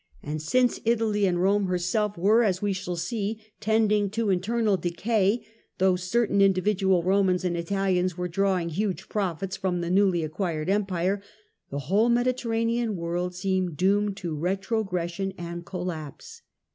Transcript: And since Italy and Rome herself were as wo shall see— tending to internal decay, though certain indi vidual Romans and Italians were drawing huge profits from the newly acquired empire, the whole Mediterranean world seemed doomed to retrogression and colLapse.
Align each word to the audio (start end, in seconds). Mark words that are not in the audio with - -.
And 0.23 0.41
since 0.41 0.79
Italy 0.83 1.27
and 1.27 1.39
Rome 1.39 1.65
herself 1.67 2.17
were 2.17 2.41
as 2.41 2.59
wo 2.59 2.71
shall 2.71 2.95
see— 2.95 3.39
tending 3.69 4.09
to 4.09 4.31
internal 4.31 4.75
decay, 4.75 5.45
though 5.77 5.95
certain 5.95 6.41
indi 6.41 6.59
vidual 6.59 7.05
Romans 7.05 7.45
and 7.45 7.55
Italians 7.55 8.17
were 8.17 8.27
drawing 8.27 8.69
huge 8.69 9.07
profits 9.09 9.55
from 9.55 9.81
the 9.81 9.91
newly 9.91 10.23
acquired 10.23 10.69
empire, 10.71 11.21
the 11.69 11.77
whole 11.77 12.09
Mediterranean 12.09 12.95
world 12.95 13.35
seemed 13.35 13.77
doomed 13.77 14.17
to 14.17 14.35
retrogression 14.35 15.33
and 15.37 15.67
colLapse. 15.67 16.41